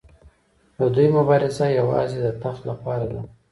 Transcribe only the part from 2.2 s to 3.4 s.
د تخت لپاره ده.